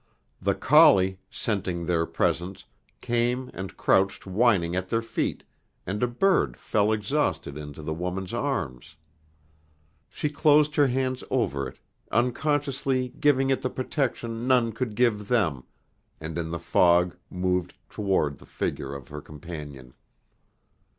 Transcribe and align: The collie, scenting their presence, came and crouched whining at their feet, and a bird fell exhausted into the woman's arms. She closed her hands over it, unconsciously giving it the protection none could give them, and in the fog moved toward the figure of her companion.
The 0.41 0.55
collie, 0.55 1.19
scenting 1.29 1.85
their 1.85 2.07
presence, 2.07 2.65
came 3.01 3.51
and 3.53 3.77
crouched 3.77 4.25
whining 4.25 4.75
at 4.75 4.89
their 4.89 5.03
feet, 5.03 5.43
and 5.85 6.01
a 6.01 6.07
bird 6.07 6.57
fell 6.57 6.91
exhausted 6.91 7.55
into 7.55 7.83
the 7.83 7.93
woman's 7.93 8.33
arms. 8.33 8.95
She 10.09 10.27
closed 10.27 10.75
her 10.75 10.87
hands 10.87 11.23
over 11.29 11.67
it, 11.67 11.77
unconsciously 12.11 13.09
giving 13.19 13.51
it 13.51 13.61
the 13.61 13.69
protection 13.69 14.47
none 14.47 14.71
could 14.71 14.95
give 14.95 15.27
them, 15.27 15.65
and 16.19 16.35
in 16.35 16.49
the 16.49 16.57
fog 16.57 17.15
moved 17.29 17.75
toward 17.87 18.39
the 18.39 18.47
figure 18.47 18.95
of 18.95 19.09
her 19.09 19.21
companion. 19.21 19.93